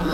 [0.00, 0.06] Eh,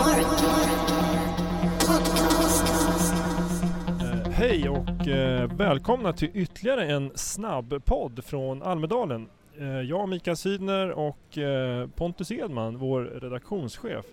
[4.31, 9.29] Hej och eh, välkomna till ytterligare en snabb podd från Almedalen.
[9.59, 14.05] Eh, jag, Mikael Sydner och eh, Pontus Edman, vår redaktionschef,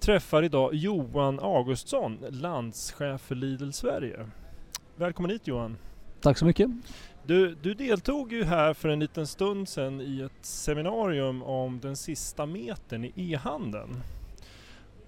[0.00, 4.26] träffar idag Johan Augustsson, landschef för Lidl Sverige.
[4.96, 5.76] Välkommen hit Johan!
[6.20, 6.70] Tack så mycket.
[7.26, 11.96] Du, du deltog ju här för en liten stund sedan i ett seminarium om den
[11.96, 14.02] sista metern i e-handeln.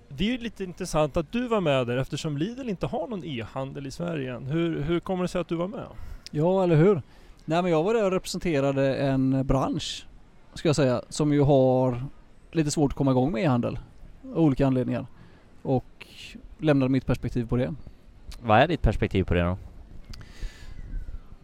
[0.09, 3.25] Det är ju lite intressant att du var med där eftersom Lidl inte har någon
[3.25, 4.47] e-handel i Sverige än.
[4.47, 5.87] Hur, hur kommer det sig att du var med?
[6.31, 7.03] Ja, eller hur?
[7.45, 10.07] Nej men jag var där och representerade en bransch,
[10.55, 12.05] ska jag säga, som ju har
[12.53, 13.79] lite svårt att komma igång med e-handel.
[14.25, 15.07] Av olika anledningar.
[15.63, 16.07] Och
[16.59, 17.75] lämnade mitt perspektiv på det.
[18.43, 19.57] Vad är ditt perspektiv på det då?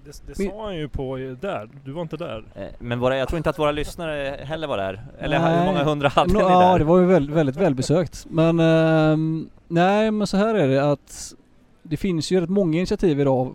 [0.04, 2.44] Det, det sa han ju på eh, där, du var inte där.
[2.54, 5.04] Eh, Men våra, jag tror inte att våra lyssnare heller var där.
[5.18, 5.58] Eller Nej.
[5.58, 6.78] hur många hundra hade Nå, ni ja, där?
[6.78, 8.26] det var ju väldigt, väldigt välbesökt.
[8.30, 11.34] Men ehm, nej, men så här är det att
[11.82, 13.54] det finns ju rätt många initiativ idag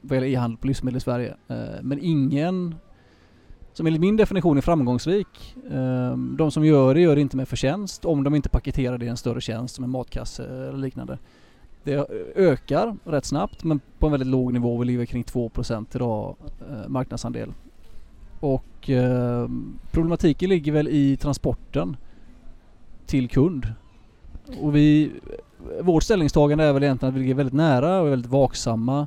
[0.00, 1.34] vad gäller e-handel på livsmedel i Sverige.
[1.48, 2.74] Eh, men ingen
[3.72, 5.56] som enligt min definition är framgångsrik.
[5.70, 9.04] Ehm, de som gör det gör det inte med förtjänst om de inte paketerar det
[9.04, 11.18] i en större tjänst som en matkasse eller liknande.
[11.86, 14.78] Det ökar rätt snabbt men på en väldigt låg nivå.
[14.78, 16.36] Vi ligger kring 2% idag
[16.70, 17.52] eh, marknadsandel.
[18.40, 19.48] Och eh,
[19.90, 21.96] problematiken ligger väl i transporten
[23.06, 23.72] till kund.
[24.60, 25.12] Och vi,
[25.80, 29.06] vårt ställningstagande är väl egentligen att vi ligger väldigt nära och är väldigt vaksamma.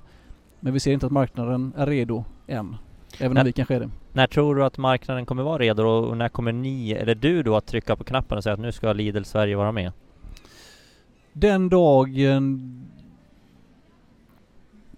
[0.59, 2.75] Men vi ser inte att marknaden är redo än.
[3.19, 3.41] Även Nej.
[3.41, 3.89] om vi kanske är det.
[4.13, 7.55] När tror du att marknaden kommer vara redo och när kommer ni, eller du då,
[7.55, 9.91] att trycka på knappen och säga att nu ska Lidl Sverige vara med?
[11.33, 12.75] Den dagen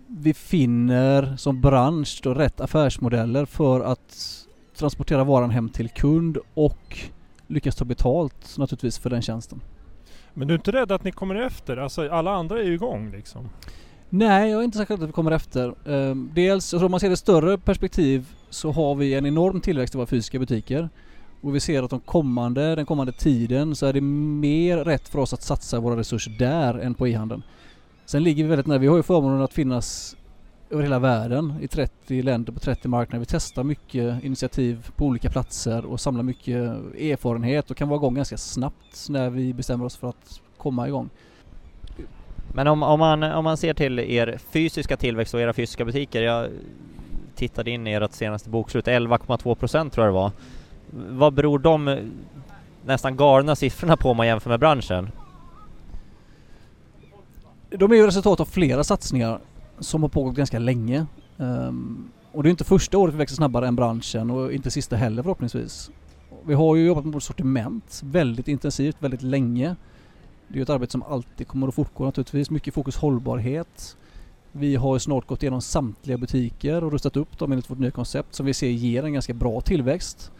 [0.07, 4.37] vi finner som bransch då rätt affärsmodeller för att
[4.75, 6.99] transportera varan hem till kund och
[7.47, 9.61] lyckas ta betalt naturligtvis för den tjänsten.
[10.33, 11.77] Men du är inte rädd att ni kommer efter?
[11.77, 13.49] Alltså alla andra är ju igång liksom.
[14.09, 15.73] Nej, jag är inte säker på att vi kommer efter.
[15.85, 19.97] Ehm, dels, om man ser det större perspektiv så har vi en enorm tillväxt i
[19.97, 20.89] våra fysiska butiker.
[21.41, 25.19] Och vi ser att de kommande, den kommande tiden så är det mer rätt för
[25.19, 27.43] oss att satsa våra resurser där än på e-handeln.
[28.05, 28.77] Sen ligger vi väldigt nära.
[28.77, 30.17] Vi har ju förmånen att finnas
[30.69, 33.19] över hela världen i 30 länder på 30 marknader.
[33.19, 36.55] Vi testar mycket initiativ på olika platser och samlar mycket
[36.99, 41.09] erfarenhet och kan vara igång ganska snabbt när vi bestämmer oss för att komma igång.
[42.53, 46.21] Men om, om, man, om man ser till er fysiska tillväxt och era fysiska butiker.
[46.21, 46.49] Jag
[47.35, 50.31] tittade in i ert senaste bokslut, 11,2 procent tror jag det var.
[50.91, 51.97] Vad beror de eh,
[52.85, 55.09] nästan galna siffrorna på om man jämför med branschen?
[57.69, 59.39] De är ju resultat av flera satsningar
[59.79, 61.05] som har pågått ganska länge.
[61.37, 64.95] Um, och det är inte första året vi växer snabbare än branschen och inte sista
[64.95, 65.91] heller förhoppningsvis.
[66.45, 69.75] Vi har ju jobbat med vårt sortiment väldigt intensivt, väldigt länge.
[70.47, 72.49] Det är ju ett arbete som alltid kommer att fortgå naturligtvis.
[72.49, 73.97] Mycket fokus hållbarhet.
[74.51, 77.91] Vi har ju snart gått igenom samtliga butiker och rustat upp dem enligt vårt nya
[77.91, 80.31] koncept som vi ser ger en ganska bra tillväxt.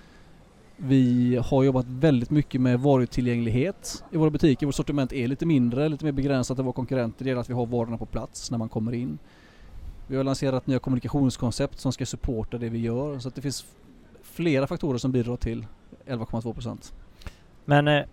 [0.83, 4.65] Vi har jobbat väldigt mycket med varutillgänglighet i våra butiker.
[4.65, 7.23] Vårt sortiment är lite mindre, lite mer begränsat än våra konkurrenter.
[7.23, 9.19] Det gäller att vi har varorna på plats när man kommer in.
[10.07, 13.19] Vi har lanserat nya kommunikationskoncept som ska supporta det vi gör.
[13.19, 13.65] Så det finns
[14.21, 15.65] flera faktorer som bidrar till
[16.07, 16.93] 11,2%.
[17.65, 18.03] Men eh,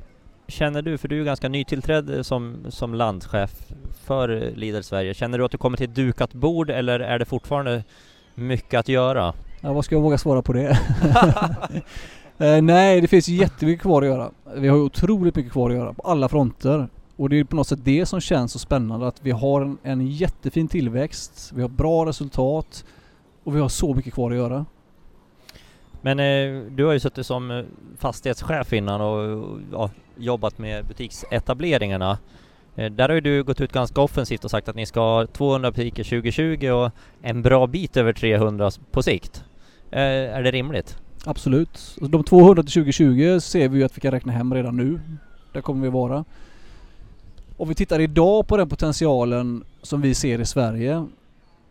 [0.47, 3.73] känner du, för du är ju ganska nytillträdd som, som landchef
[4.05, 7.25] för Lidl Sverige, känner du att du kommer till ett dukat bord eller är det
[7.25, 7.84] fortfarande
[8.34, 9.34] mycket att göra?
[9.61, 10.78] Ja, vad ska jag våga svara på det?
[12.38, 14.31] eh, nej, det finns jättemycket kvar att göra.
[14.56, 16.88] Vi har ju otroligt mycket kvar att göra på alla fronter.
[17.16, 19.78] Och det är på något sätt det som känns så spännande att vi har en,
[19.82, 22.84] en jättefin tillväxt, vi har bra resultat
[23.44, 24.66] och vi har så mycket kvar att göra.
[26.00, 27.65] Men eh, du har ju suttit som eh,
[27.98, 32.19] fastighetschef innan och, och ja, jobbat med butiksetableringarna.
[32.77, 35.27] Eh, där har ju du gått ut ganska offensivt och sagt att ni ska ha
[35.27, 36.91] 200 butiker 2020 och
[37.22, 39.44] en bra bit över 300 på sikt.
[39.91, 40.00] Eh,
[40.37, 40.98] är det rimligt?
[41.25, 41.97] Absolut.
[42.01, 45.01] De 200 till 2020 ser vi ju att vi kan räkna hem redan nu.
[45.53, 46.25] Där kommer vi vara.
[47.57, 51.07] Om vi tittar idag på den potentialen som vi ser i Sverige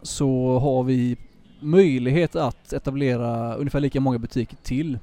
[0.02, 1.18] så har vi
[1.60, 5.00] möjlighet att etablera ungefär lika många butiker till.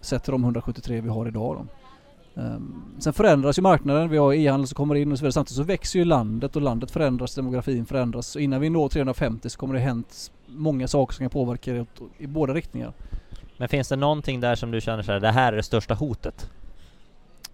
[0.00, 1.66] Sett till de 173 vi har idag då.
[2.34, 5.32] Ehm, sen förändras ju marknaden, vi har e-handel som kommer in och så vidare.
[5.32, 8.26] Samtidigt så växer ju landet och landet förändras, demografin förändras.
[8.26, 11.86] Så innan vi når 350 så kommer det hänt många saker som kan påverka det
[12.18, 12.92] i båda riktningar.
[13.56, 15.94] Men finns det någonting där som du känner så här, det här är det största
[15.94, 16.50] hotet?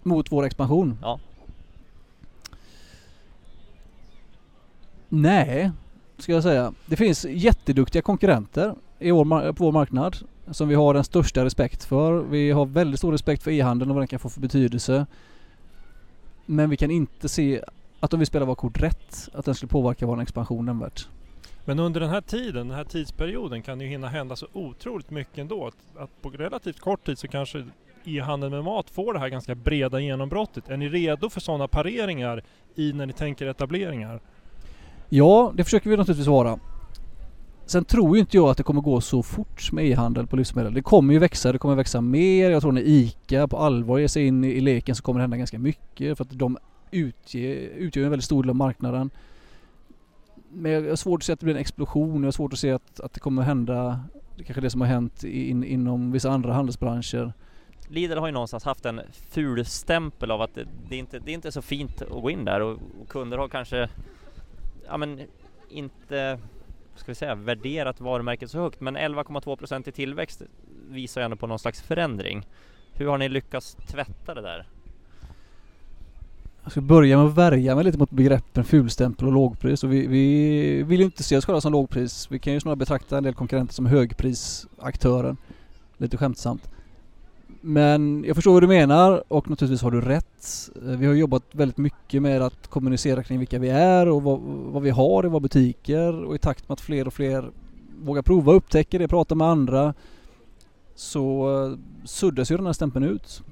[0.03, 0.99] Mot vår expansion?
[1.03, 1.21] Ja.
[5.09, 5.71] Nej,
[6.19, 6.73] ska jag säga.
[6.87, 10.17] Det finns jätteduktiga konkurrenter i vår, på vår marknad
[10.51, 12.23] som vi har den största respekt för.
[12.23, 15.07] Vi har väldigt stor respekt för e-handeln och vad den kan få för betydelse.
[16.47, 17.63] Men vi kan inte se
[18.01, 21.09] att om vi spelar våra kort rätt, att den skulle påverka vår expansion nämnvärt.
[21.65, 25.11] Men under den här tiden, den här tidsperioden kan det ju hinna hända så otroligt
[25.11, 25.67] mycket ändå.
[25.67, 27.65] Att, att på relativt kort tid så kanske
[28.05, 30.69] e-handeln med mat får det här ganska breda genombrottet.
[30.69, 32.43] Är ni redo för sådana pareringar
[32.75, 34.21] i när ni tänker etableringar?
[35.09, 36.59] Ja, det försöker vi naturligtvis vara.
[37.67, 40.75] Sen tror ju inte jag att det kommer gå så fort med e-handel på livsmedel.
[40.75, 42.51] Det kommer ju växa, det kommer växa mer.
[42.51, 45.37] Jag tror när ICA på allvar ger sig in i, leken så kommer det hända
[45.37, 46.59] ganska mycket för att de
[46.91, 49.11] utger, utgör en väldigt stor del av marknaden.
[50.49, 52.23] Men jag har svårt att se att det blir en explosion.
[52.23, 54.01] Jag har svårt att se att, att det kommer hända
[54.37, 57.33] Det kanske det som har hänt in, inom vissa andra handelsbranscher.
[57.89, 61.31] Lidl har ju någonstans haft en ful stämpel av att det, det, är, inte, det
[61.31, 63.89] är inte så fint att gå in där och, och kunder har kanske
[64.87, 65.21] ja, men
[65.69, 66.39] inte
[66.97, 70.43] ska vi säga, värderat varumärket så högt men 11,2% i tillväxt
[70.89, 72.47] visar ju ändå på någon slags förändring.
[72.93, 74.67] Hur har ni lyckats tvätta det där?
[76.63, 79.85] Jag ska börja med att värja mig lite mot begreppen fulstämpel och lågpris.
[79.85, 82.27] Och vi, vi vill ju inte se oss själva som lågpris.
[82.31, 85.37] Vi kan ju snarare betrakta en del konkurrenter som högprisaktören.
[85.97, 86.71] Lite skämtsamt.
[87.61, 90.71] Men jag förstår vad du menar och naturligtvis har du rätt.
[90.77, 94.41] Eh, vi har jobbat väldigt mycket med att kommunicera kring vilka vi är och vad,
[94.41, 97.51] vad vi har i våra butiker och i takt med att fler och fler
[98.03, 99.95] vågar prova, upptäcker det, prata med andra
[100.95, 103.43] så eh, suddas ju den här stämpeln ut.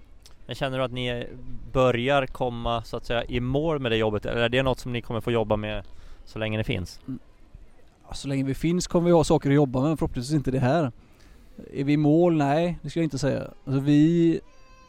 [0.46, 1.26] Men känner du att ni
[1.72, 4.92] börjar komma så att säga i mål med det jobbet eller är det något som
[4.92, 5.84] ni kommer få jobba med
[6.24, 7.00] så länge det finns?
[7.06, 7.18] Mm.
[8.12, 10.92] Så länge vi finns kommer vi ha saker att jobba med, förhoppningsvis inte det här.
[11.72, 12.36] Är vi i mål?
[12.36, 13.50] Nej, det ska jag inte säga.
[13.64, 14.40] Alltså vi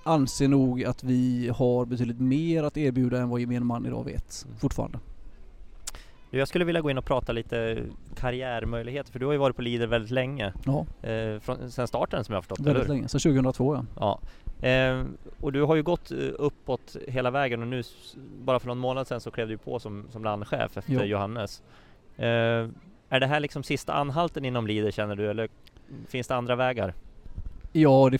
[0.03, 4.45] anser nog att vi har betydligt mer att erbjuda än vad gemene man idag vet,
[4.45, 4.57] mm.
[4.57, 5.00] fortfarande.
[6.29, 7.83] Jag skulle vilja gå in och prata lite
[8.15, 10.53] karriärmöjligheter för du har ju varit på Lidl väldigt länge.
[10.65, 11.09] Ja.
[11.09, 12.95] Eh, från, sen starten som jag har förstått Väldigt eller?
[12.95, 13.85] länge, sedan 2002 ja.
[14.62, 14.67] ja.
[14.67, 15.03] Eh,
[15.41, 17.83] och du har ju gått eh, uppåt hela vägen och nu
[18.44, 21.01] bara för någon månad sedan så klev du på som, som landchef efter jo.
[21.01, 21.62] Johannes.
[22.17, 22.69] Eh,
[23.09, 25.50] är det här liksom sista anhalten inom Lidl känner du eller
[26.08, 26.94] finns det andra vägar?
[27.72, 28.18] Ja det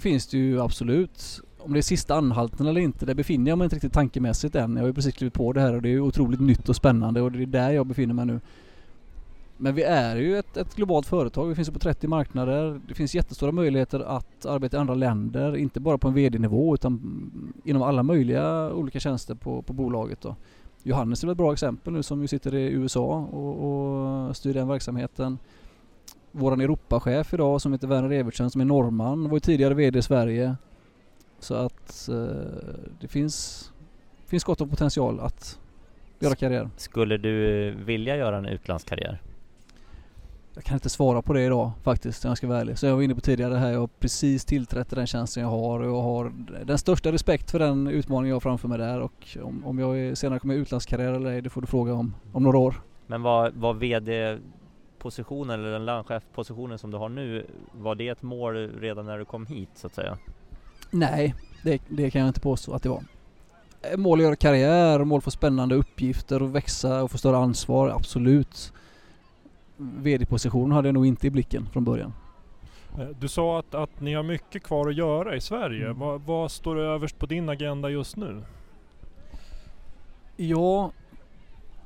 [0.00, 1.40] finns det ju absolut.
[1.58, 4.76] Om det är sista anhalten eller inte, det befinner jag mig inte riktigt tankemässigt än.
[4.76, 7.20] Jag har ju precis klivit på det här och det är otroligt nytt och spännande
[7.22, 8.40] och det är där jag befinner mig nu.
[9.56, 11.46] Men vi är ju ett, ett, globalt företag.
[11.46, 12.80] Vi finns på 30 marknader.
[12.88, 15.56] Det finns jättestora möjligheter att arbeta i andra länder.
[15.56, 17.30] Inte bara på en VD-nivå utan
[17.64, 20.20] inom alla möjliga olika tjänster på, på bolaget.
[20.20, 20.36] Då.
[20.82, 24.68] Johannes är ett bra exempel nu som ju sitter i USA och, och styr den
[24.68, 25.38] verksamheten.
[26.36, 30.02] Våran Europachef idag som heter Werner Evertsen som är norrman var ju tidigare VD i
[30.02, 30.56] Sverige.
[31.38, 32.16] Så att eh,
[33.00, 33.72] det finns,
[34.26, 35.58] finns gott om potential att
[36.18, 36.70] göra karriär.
[36.76, 39.22] Skulle du vilja göra en utlandskarriär?
[40.54, 42.78] Jag kan inte svara på det idag faktiskt om jag ska vara ärlig.
[42.78, 45.80] Så jag var inne på tidigare här, jag har precis tillträtt den tjänsten jag har
[45.80, 46.32] och jag har
[46.64, 50.18] den största respekt för den utmaning jag har framför mig där och om, om jag
[50.18, 52.74] senare kommer utlandskarriär eller ej, det får du fråga om om några år.
[53.06, 54.38] Men var, var VD
[54.98, 59.24] positionen eller den landchefpositionen som du har nu, var det ett mål redan när du
[59.24, 60.18] kom hit så att säga?
[60.90, 63.02] Nej, det, det kan jag inte påstå att det var.
[63.96, 68.72] Mål att göra karriär, mål för spännande uppgifter och växa och få större ansvar, absolut.
[69.76, 72.12] VD-position hade jag nog inte i blicken från början.
[72.98, 75.84] Eh, du sa att, att ni har mycket kvar att göra i Sverige.
[75.84, 75.98] Mm.
[75.98, 78.42] Vad, vad står överst på din agenda just nu?
[80.36, 80.90] Ja,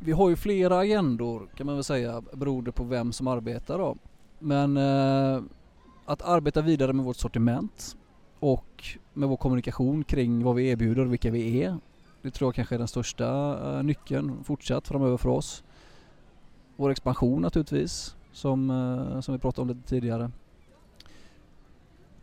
[0.03, 3.97] vi har ju flera agendor kan man väl säga beroende på vem som arbetar då.
[4.39, 5.43] Men eh,
[6.05, 7.97] att arbeta vidare med vårt sortiment
[8.41, 11.79] och med vår kommunikation kring vad vi erbjuder och vilka vi är.
[12.23, 15.65] Det tror jag kanske är den största eh, nyckeln fortsatt framöver för oss.
[16.77, 20.31] Vår expansion naturligtvis, som, eh, som vi pratade om lite tidigare.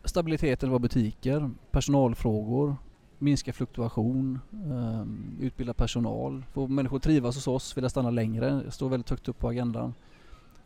[0.04, 2.76] Stabiliteten i våra butiker, personalfrågor,
[3.18, 8.70] minska fluktuation, ehm, utbilda personal, få människor att trivas hos oss, vilja stanna längre, det
[8.70, 9.94] står väldigt högt upp på agendan.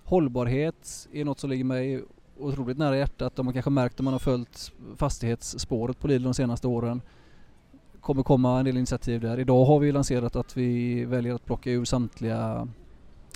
[0.04, 2.02] Hållbarhet är något som ligger mig
[2.38, 3.36] otroligt nära hjärtat.
[3.36, 7.02] De har kanske märkt om man har följt fastighetsspåret på Lidl de senaste åren.
[8.00, 9.40] kommer komma en del initiativ där.
[9.40, 12.68] Idag har vi lanserat att vi väljer att plocka ur samtliga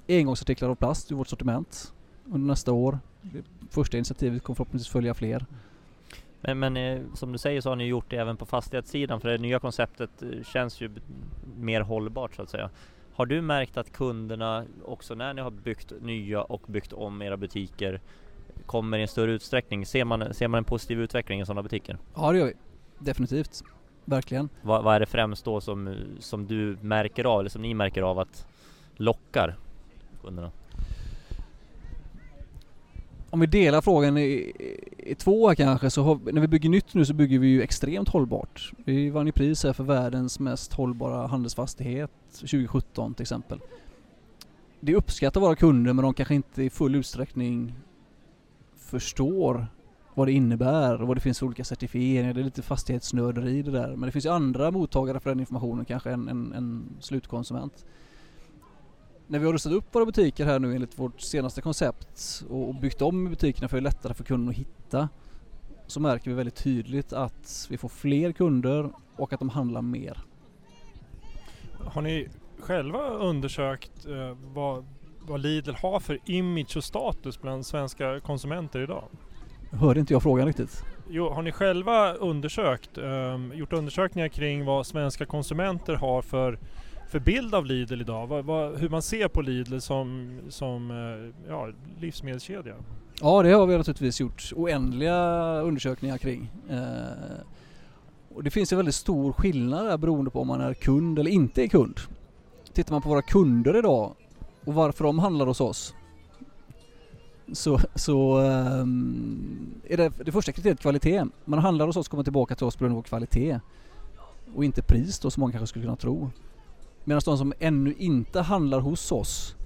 [0.08, 1.92] engångsartiklar av plast ur vårt sortiment
[2.24, 2.98] under nästa år.
[3.70, 5.46] Första initiativet kommer förhoppningsvis följa fler.
[6.46, 9.28] Men, men eh, som du säger så har ni gjort det även på fastighetssidan för
[9.28, 10.90] det nya konceptet eh, känns ju
[11.56, 12.70] mer hållbart så att säga.
[13.12, 17.36] Har du märkt att kunderna också när ni har byggt nya och byggt om era
[17.36, 18.00] butiker
[18.66, 19.86] kommer i en större utsträckning?
[19.86, 21.98] Ser man, ser man en positiv utveckling i sådana butiker?
[22.14, 22.54] Ja det gör vi.
[22.98, 23.62] Definitivt.
[24.04, 24.48] Verkligen.
[24.62, 28.02] Vad, vad är det främst då som, som du märker av eller som ni märker
[28.02, 28.46] av att
[28.96, 29.56] lockar
[30.22, 30.50] kunderna?
[33.36, 34.52] om vi delar frågan i,
[35.14, 38.08] två här kanske så har, när vi bygger nytt nu så bygger vi ju extremt
[38.08, 38.72] hållbart.
[38.84, 43.60] Vi vann ju pris här för världens mest hållbara handelsfastighet 2017 till exempel.
[44.80, 47.74] Det uppskattar våra kunder men de kanske inte i full utsträckning
[48.76, 49.66] förstår
[50.14, 52.34] vad det innebär och vad det finns för olika certifieringar.
[52.34, 53.88] Det är lite fastighetsnörderi det där.
[53.88, 57.84] Men det finns ju andra mottagare för den informationen kanske än en, en slutkonsument
[59.26, 63.02] när vi har rustat upp våra butiker här nu enligt vårt senaste koncept och byggt
[63.02, 65.08] om butikerna för att det är lättare för kunden att hitta
[65.86, 70.18] så märker vi väldigt tydligt att vi får fler kunder och att de handlar mer.
[71.84, 72.28] Har ni
[72.60, 74.86] själva undersökt eh, vad,
[75.20, 79.04] vad Lidl har för image och status bland svenska konsumenter idag?
[79.70, 80.84] Hörde inte jag frågan riktigt?
[81.08, 86.58] Jo, har ni själva undersökt, eh, gjort undersökningar kring vad svenska konsumenter har för
[87.08, 88.26] för bild av Lidl idag?
[88.26, 91.68] Vad, vad, hur man ser på Lidl som, som eh, ja,
[92.00, 92.74] livsmedelskedja?
[93.20, 95.14] Ja, det har vi naturligtvis gjort oändliga
[95.60, 96.50] undersökningar kring.
[96.70, 96.76] Eh,
[98.34, 101.30] och det finns en väldigt stor skillnad där beroende på om man är kund eller
[101.30, 102.00] inte är kund.
[102.72, 104.12] Tittar man på våra kunder idag
[104.64, 105.94] och varför de handlar hos oss
[107.52, 111.24] så, så um, är det, det första kriteriet kvalitet.
[111.44, 113.60] Man handlar hos oss och kommer tillbaka till oss på grund av vår kvalitet
[114.54, 116.30] och inte pris då som många kanske skulle kunna tro.
[117.08, 119.56] Medan de som ännu inte handlar hos oss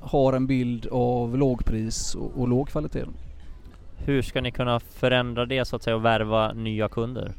[0.00, 3.04] har en bild av lågpris och, och låg kvalitet.
[3.96, 7.32] Hur ska ni kunna förändra det så att säga och värva nya kunder?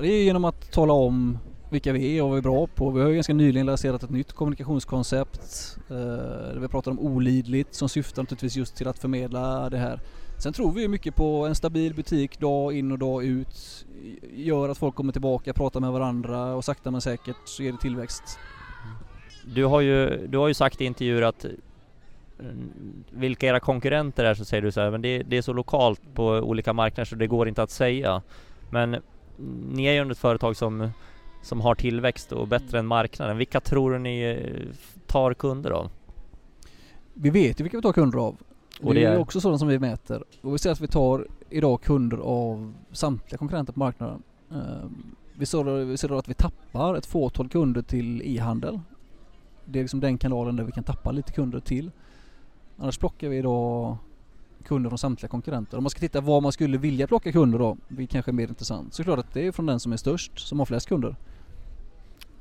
[0.00, 1.38] Det är genom att tala om
[1.70, 2.90] vilka vi är och vad vi är bra på.
[2.90, 5.76] Vi har ju ganska nyligen lanserat ett nytt kommunikationskoncept.
[5.90, 10.00] Eh, där vi pratar om olidligt som syftar naturligtvis just till att förmedla det här.
[10.38, 13.86] Sen tror vi mycket på en stabil butik dag in och dag ut.
[14.32, 17.78] Gör att folk kommer tillbaka, pratar med varandra och sakta men säkert så ger det
[17.78, 18.38] tillväxt.
[19.54, 21.44] Du har ju, du har ju sagt i intervjuer att
[22.40, 22.70] mm,
[23.10, 26.00] vilka era konkurrenter är så säger du så här, men det, det är så lokalt
[26.14, 28.22] på olika marknader så det går inte att säga.
[28.70, 28.96] Men
[29.70, 30.90] ni är ju ett företag som,
[31.42, 33.36] som har tillväxt och bättre än marknaden.
[33.36, 34.74] Vilka tror du ni eh,
[35.06, 35.90] tar kunder av?
[37.14, 38.36] Vi vet ju vilka vi tar kunder av.
[38.82, 40.24] Och det, det är också sådant som vi mäter.
[40.40, 44.22] Och vi ser att vi tar idag kunder av samtliga konkurrenter på marknaden.
[44.50, 48.80] Ehm, vi ser, ser att vi tappar ett fåtal kunder till e-handel.
[49.64, 51.90] Det är liksom den kanalen där vi kan tappa lite kunder till.
[52.78, 53.96] Annars plockar vi idag
[54.64, 55.76] kunder från samtliga konkurrenter.
[55.76, 58.48] Om man ska titta var man skulle vilja plocka kunder då, vilket kanske är mer
[58.48, 60.66] intressant, så är det klart att det är från den som är störst, som har
[60.66, 61.16] flest kunder.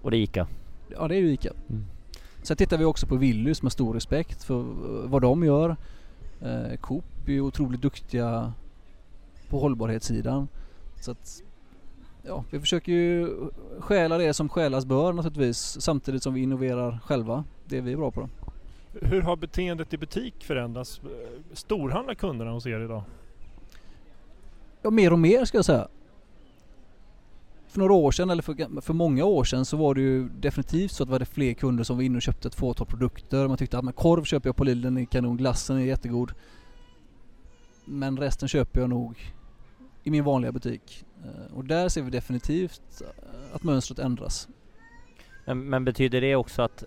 [0.01, 0.47] Och det är ICA?
[0.87, 1.51] Ja det är ju ICA.
[1.69, 1.85] Mm.
[2.43, 4.65] Sen tittar vi också på Willys med stor respekt för
[5.07, 5.75] vad de gör.
[6.41, 8.53] Eh, Coop är ju otroligt duktiga
[9.49, 10.47] på hållbarhetssidan.
[11.01, 11.43] Så att,
[12.23, 13.29] ja, vi försöker ju
[13.79, 17.43] stjäla det som stjälas bör naturligtvis samtidigt som vi innoverar själva.
[17.65, 18.29] Det är vi bra på.
[19.01, 21.01] Hur har beteendet i butik förändrats?
[21.53, 23.03] Storhandlar kunderna hos er idag?
[24.81, 25.87] Ja, mer och mer ska jag säga.
[27.77, 30.91] För några år sedan, eller för, för många år sedan, så var det ju definitivt
[30.91, 33.47] så att vi hade fler kunder som var inne och köpte ett fåtal produkter.
[33.47, 36.31] Man tyckte att men korv köper jag på Lidl, den är kanon, glassen är jättegod.
[37.85, 39.33] Men resten köper jag nog
[40.03, 41.05] i min vanliga butik.
[41.23, 43.01] Eh, och där ser vi definitivt
[43.53, 44.47] att mönstret ändras.
[45.45, 46.83] Men, men, betyder det också att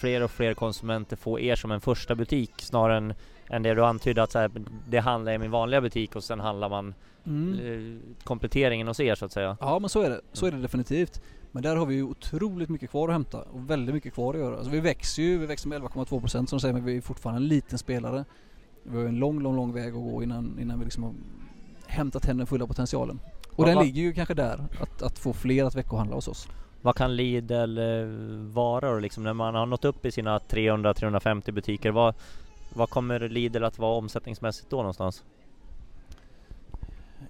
[0.00, 3.14] fler och fler konsumenter får er som en första butik snarare än,
[3.50, 4.50] än det du antydde att så här,
[4.88, 6.94] det handlar i min vanliga butik och sen handlar man
[7.26, 7.58] mm.
[7.58, 9.56] Eh, kompletteringen hos er så att säga?
[9.60, 11.22] Ja men så är det, så är det definitivt.
[11.52, 14.40] Men där har vi ju otroligt mycket kvar att hämta och väldigt mycket kvar att
[14.40, 14.56] göra.
[14.56, 17.38] Alltså vi växer ju, vi växer med 11,2% som de säger men vi är fortfarande
[17.42, 18.24] en liten spelare.
[18.82, 21.14] Vi har en lång, lång, lång väg att gå innan, innan vi liksom har
[21.86, 23.20] hämtat hem den fulla potentialen.
[23.50, 26.48] Och ja, den ligger ju kanske där, att, att få fler att veckohandla hos oss.
[26.82, 27.84] Vad kan Lidl eh,
[28.52, 31.90] vara då liksom när man har nått upp i sina 300-350 butiker?
[31.90, 32.14] Vad,
[32.74, 35.24] vad kommer Lidl att vara omsättningsmässigt då någonstans?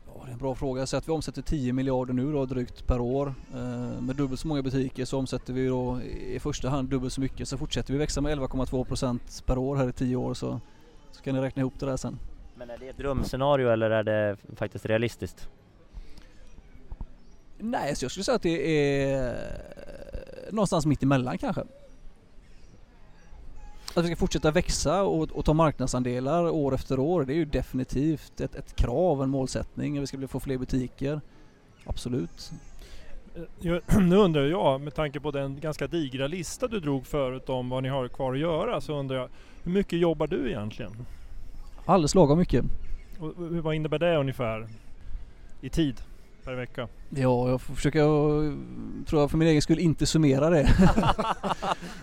[0.06, 0.86] Ja, det är en bra fråga.
[0.86, 3.34] Säger att vi omsätter 10 miljarder nu då drygt per år.
[3.54, 7.20] Eh, med dubbelt så många butiker så omsätter vi då i första hand dubbelt så
[7.20, 7.48] mycket.
[7.48, 10.60] Så fortsätter vi växa med 11,2% per år här i 10 år så,
[11.10, 12.18] så kan ni räkna ihop det där sen.
[12.56, 15.48] Men är det ett drömscenario eller är det faktiskt realistiskt?
[17.58, 19.36] Nej, så jag skulle säga att det är
[20.50, 21.64] någonstans mitt emellan kanske.
[23.98, 27.44] Att vi ska fortsätta växa och, och ta marknadsandelar år efter år, det är ju
[27.44, 30.00] definitivt ett, ett krav, en målsättning.
[30.00, 31.20] Vi ska bli, få fler butiker.
[31.86, 32.50] Absolut.
[33.98, 37.82] Nu undrar jag, med tanke på den ganska digra lista du drog förut om vad
[37.82, 39.28] ni har kvar att göra, så undrar jag,
[39.62, 40.92] hur mycket jobbar du egentligen?
[41.84, 42.64] Alldeles lagom mycket.
[43.20, 44.68] Och vad innebär det ungefär
[45.60, 46.02] i tid?
[46.48, 46.88] Per vecka?
[47.10, 47.98] Ja, jag får försöka,
[49.06, 50.68] tror jag för min egen skull, inte summera det.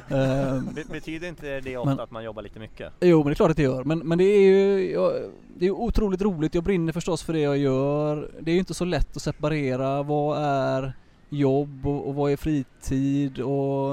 [0.09, 2.93] Ehm, Be- betyder inte det ofta Men- att man jobbar lite mycket?
[3.01, 3.83] Jo men det är klart att det gör.
[3.83, 5.13] Men, men det är ju jag,
[5.57, 6.55] det är otroligt roligt.
[6.55, 8.31] Jag brinner förstås för det jag gör.
[8.39, 10.93] Det är ju inte så lätt att separera vad är
[11.29, 13.89] jobb och, och vad är fritid och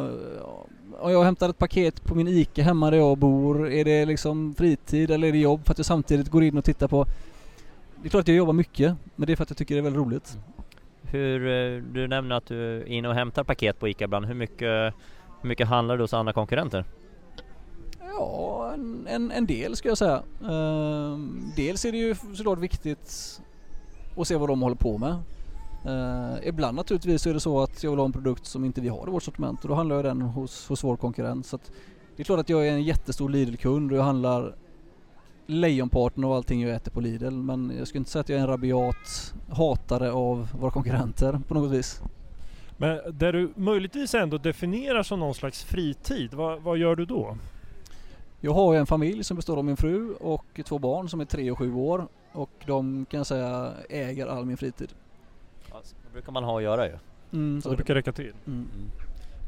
[1.01, 3.71] om jag hämtar ett paket på min ICA hemma där jag bor.
[3.73, 6.65] Är det liksom fritid eller är det jobb för att jag samtidigt går in och
[6.65, 7.07] tittar på
[8.03, 9.81] Det är klart att jag jobbar mycket men det är för att jag tycker det
[9.81, 10.39] är väldigt roligt.
[11.03, 14.27] Hur, eh, du nämner att du är inne och hämtar paket på ICA ibland.
[14.27, 14.95] Hur mycket,
[15.41, 16.85] hur mycket handlar du hos andra konkurrenter?
[18.01, 20.23] Ja, en, en, en del ska jag säga.
[20.51, 23.41] Ehm, dels är det ju såklart viktigt
[24.17, 25.19] att se vad de håller på med.
[25.87, 28.89] Uh, ibland naturligtvis är det så att jag vill ha en produkt som inte vi
[28.89, 31.47] har i vårt sortiment och då handlar jag den hos, hos vår konkurrent.
[31.47, 31.59] Så
[32.17, 34.55] det är klart att jag är en jättestor Lidl-kund och jag handlar
[35.53, 38.43] lejonparten av allting jag äter på Lidl men jag skulle inte säga att jag är
[38.43, 42.03] en rabiat hatare av våra konkurrenter på något vis.
[42.77, 47.37] Men där du möjligtvis ändå definierar som någon slags fritid, vad, vad gör du då?
[48.41, 51.25] Jag har ju en familj som består av min fru och två barn som är
[51.25, 54.89] tre och sju år och de kan jag säga äger all min fritid.
[55.73, 56.93] Alltså, det brukar man ha att göra ju.
[57.33, 58.33] Mm, Så det brukar räcka till.
[58.47, 58.69] Mm.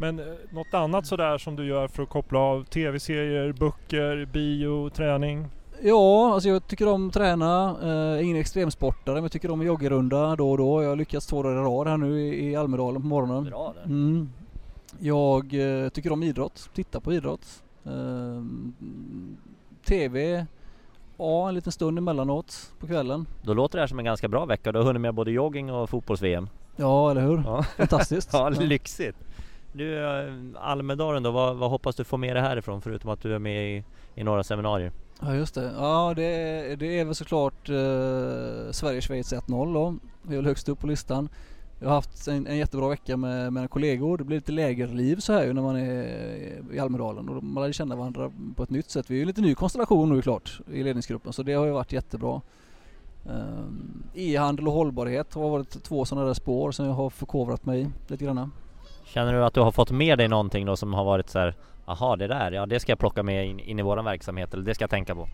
[0.00, 2.64] Men eh, något annat sådär som du gör för att koppla av?
[2.64, 5.46] Tv-serier, böcker, bio, träning?
[5.82, 7.76] Ja, alltså jag tycker om att träna.
[7.82, 10.82] Eh, Jag är ingen extremsportare men jag tycker om att joggerunda då och då.
[10.82, 13.44] Jag har lyckats två dagar i rad här nu i, Almedalen på morgonen.
[13.44, 13.84] Bra där.
[13.84, 14.30] Mm.
[14.98, 17.62] Jag eh, tycker om idrott, titta på idrott.
[17.84, 18.74] Ehm,
[19.86, 20.46] TV,
[21.18, 23.26] ja en liten stund emellanåt på kvällen.
[23.42, 24.72] Då låter det här som en ganska bra vecka.
[24.72, 26.48] Du har hunnit med både jogging och fotbolls-VM.
[26.76, 27.42] Ja, eller hur?
[27.46, 27.62] Ja.
[27.76, 28.30] Fantastiskt.
[28.32, 29.16] Ja, lyxigt.
[29.72, 33.34] Du, eh, Almedalen då, vad, vad hoppas du få med dig härifrån förutom att du
[33.34, 34.92] är med i, i några seminarier?
[35.26, 35.72] Ja just det.
[35.76, 37.74] Ja det, det är väl såklart eh,
[38.70, 39.94] Sverige-Schweiz 1-0 då.
[40.22, 41.28] Vi är väl högst upp på listan.
[41.80, 44.18] Jag har haft en, en jättebra vecka med mina kollegor.
[44.18, 47.72] Det blir lite lägerliv så här ju när man är i Almedalen och man lär
[47.72, 49.10] känna varandra på ett nytt sätt.
[49.10, 51.72] Vi är ju en lite ny konstellation nu klart i ledningsgruppen så det har ju
[51.72, 52.40] varit jättebra.
[53.26, 57.80] Um, E-handel och hållbarhet har varit två sådana där spår som jag har förkovrat mig
[57.80, 58.50] i lite grann.
[59.04, 61.54] Känner du att du har fått med dig någonting då som har varit så här,
[61.86, 64.64] Jaha det där, ja det ska jag plocka med in, in i våran verksamhet eller
[64.64, 65.28] det ska jag tänka på?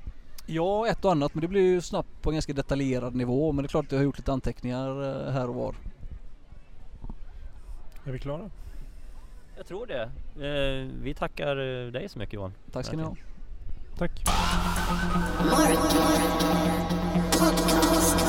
[0.46, 3.62] Ja, ett och annat men det blir ju snabbt på en ganska detaljerad nivå men
[3.62, 5.74] det är klart att jag har gjort lite anteckningar eh, här och var.
[8.04, 8.50] Är vi klara?
[9.56, 10.02] Jag tror det.
[10.46, 12.52] Eh, vi tackar eh, dig så mycket Johan.
[12.72, 13.16] Tack ska ni ha.
[13.98, 14.24] Tack.
[15.50, 15.78] Mark
[17.38, 18.19] Podcast.